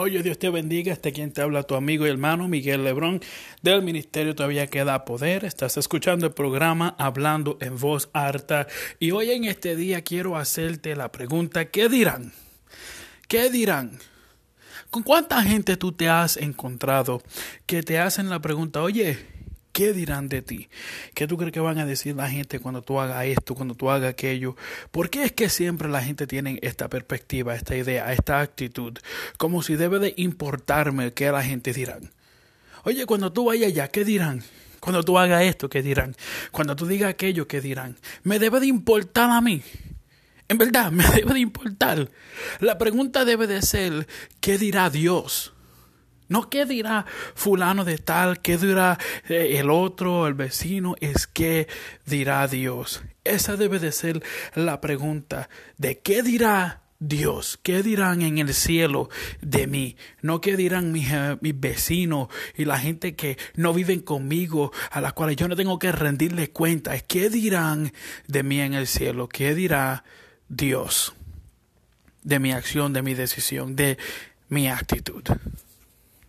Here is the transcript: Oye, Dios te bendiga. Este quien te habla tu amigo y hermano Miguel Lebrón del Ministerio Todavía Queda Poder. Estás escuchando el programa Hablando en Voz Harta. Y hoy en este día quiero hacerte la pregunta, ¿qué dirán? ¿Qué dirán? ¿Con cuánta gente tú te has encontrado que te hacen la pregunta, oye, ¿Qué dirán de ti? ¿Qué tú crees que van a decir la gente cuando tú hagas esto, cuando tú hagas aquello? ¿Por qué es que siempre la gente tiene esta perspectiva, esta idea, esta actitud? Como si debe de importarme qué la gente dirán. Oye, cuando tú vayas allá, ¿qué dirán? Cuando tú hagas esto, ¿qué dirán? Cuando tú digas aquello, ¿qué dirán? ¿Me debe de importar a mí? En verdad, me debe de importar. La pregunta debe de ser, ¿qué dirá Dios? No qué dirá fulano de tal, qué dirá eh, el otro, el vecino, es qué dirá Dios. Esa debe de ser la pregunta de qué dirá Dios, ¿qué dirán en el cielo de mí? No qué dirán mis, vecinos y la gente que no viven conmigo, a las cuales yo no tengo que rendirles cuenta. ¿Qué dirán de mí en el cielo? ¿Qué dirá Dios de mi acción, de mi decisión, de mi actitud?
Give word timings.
Oye, 0.00 0.22
Dios 0.22 0.38
te 0.38 0.48
bendiga. 0.48 0.92
Este 0.92 1.12
quien 1.12 1.32
te 1.32 1.42
habla 1.42 1.64
tu 1.64 1.74
amigo 1.74 2.06
y 2.06 2.10
hermano 2.10 2.46
Miguel 2.46 2.84
Lebrón 2.84 3.20
del 3.62 3.82
Ministerio 3.82 4.36
Todavía 4.36 4.68
Queda 4.68 5.04
Poder. 5.04 5.44
Estás 5.44 5.76
escuchando 5.76 6.24
el 6.24 6.32
programa 6.32 6.94
Hablando 6.98 7.58
en 7.60 7.76
Voz 7.76 8.08
Harta. 8.12 8.68
Y 9.00 9.10
hoy 9.10 9.32
en 9.32 9.44
este 9.44 9.74
día 9.74 10.02
quiero 10.02 10.36
hacerte 10.36 10.94
la 10.94 11.10
pregunta, 11.10 11.64
¿qué 11.64 11.88
dirán? 11.88 12.32
¿Qué 13.26 13.50
dirán? 13.50 13.98
¿Con 14.90 15.02
cuánta 15.02 15.42
gente 15.42 15.76
tú 15.76 15.90
te 15.90 16.08
has 16.08 16.36
encontrado 16.36 17.20
que 17.66 17.82
te 17.82 17.98
hacen 17.98 18.30
la 18.30 18.40
pregunta, 18.40 18.82
oye, 18.82 19.18
¿Qué 19.78 19.92
dirán 19.92 20.28
de 20.28 20.42
ti? 20.42 20.68
¿Qué 21.14 21.28
tú 21.28 21.36
crees 21.36 21.52
que 21.52 21.60
van 21.60 21.78
a 21.78 21.86
decir 21.86 22.16
la 22.16 22.28
gente 22.28 22.58
cuando 22.58 22.82
tú 22.82 22.98
hagas 22.98 23.24
esto, 23.26 23.54
cuando 23.54 23.76
tú 23.76 23.90
hagas 23.90 24.10
aquello? 24.10 24.56
¿Por 24.90 25.08
qué 25.08 25.22
es 25.22 25.30
que 25.30 25.48
siempre 25.48 25.88
la 25.88 26.02
gente 26.02 26.26
tiene 26.26 26.58
esta 26.62 26.88
perspectiva, 26.90 27.54
esta 27.54 27.76
idea, 27.76 28.12
esta 28.12 28.40
actitud? 28.40 28.98
Como 29.36 29.62
si 29.62 29.76
debe 29.76 30.00
de 30.00 30.14
importarme 30.16 31.12
qué 31.12 31.30
la 31.30 31.44
gente 31.44 31.72
dirán. 31.72 32.10
Oye, 32.82 33.06
cuando 33.06 33.32
tú 33.32 33.44
vayas 33.44 33.68
allá, 33.68 33.86
¿qué 33.86 34.04
dirán? 34.04 34.42
Cuando 34.80 35.04
tú 35.04 35.16
hagas 35.16 35.44
esto, 35.44 35.68
¿qué 35.68 35.80
dirán? 35.80 36.16
Cuando 36.50 36.74
tú 36.74 36.84
digas 36.84 37.10
aquello, 37.10 37.46
¿qué 37.46 37.60
dirán? 37.60 37.98
¿Me 38.24 38.40
debe 38.40 38.58
de 38.58 38.66
importar 38.66 39.30
a 39.30 39.40
mí? 39.40 39.62
En 40.48 40.58
verdad, 40.58 40.90
me 40.90 41.04
debe 41.08 41.34
de 41.34 41.38
importar. 41.38 42.10
La 42.58 42.78
pregunta 42.78 43.24
debe 43.24 43.46
de 43.46 43.62
ser, 43.62 44.08
¿qué 44.40 44.58
dirá 44.58 44.90
Dios? 44.90 45.54
No 46.28 46.50
qué 46.50 46.66
dirá 46.66 47.06
fulano 47.34 47.84
de 47.84 47.98
tal, 47.98 48.40
qué 48.40 48.58
dirá 48.58 48.98
eh, 49.28 49.58
el 49.58 49.70
otro, 49.70 50.26
el 50.26 50.34
vecino, 50.34 50.94
es 51.00 51.26
qué 51.26 51.68
dirá 52.06 52.46
Dios. 52.48 53.02
Esa 53.24 53.56
debe 53.56 53.78
de 53.78 53.92
ser 53.92 54.22
la 54.54 54.80
pregunta 54.80 55.48
de 55.76 55.98
qué 55.98 56.22
dirá 56.22 56.82
Dios, 57.00 57.60
¿qué 57.62 57.84
dirán 57.84 58.22
en 58.22 58.38
el 58.38 58.52
cielo 58.52 59.08
de 59.40 59.68
mí? 59.68 59.96
No 60.20 60.40
qué 60.40 60.56
dirán 60.56 60.90
mis, 60.90 61.08
vecinos 61.40 62.28
y 62.56 62.64
la 62.64 62.78
gente 62.78 63.14
que 63.14 63.38
no 63.54 63.72
viven 63.72 64.00
conmigo, 64.00 64.72
a 64.90 65.00
las 65.00 65.12
cuales 65.12 65.36
yo 65.36 65.46
no 65.46 65.54
tengo 65.54 65.78
que 65.78 65.92
rendirles 65.92 66.48
cuenta. 66.48 66.98
¿Qué 66.98 67.30
dirán 67.30 67.92
de 68.26 68.42
mí 68.42 68.60
en 68.60 68.74
el 68.74 68.88
cielo? 68.88 69.28
¿Qué 69.28 69.54
dirá 69.54 70.02
Dios 70.48 71.14
de 72.24 72.40
mi 72.40 72.50
acción, 72.50 72.92
de 72.92 73.02
mi 73.02 73.14
decisión, 73.14 73.76
de 73.76 73.96
mi 74.48 74.68
actitud? 74.68 75.22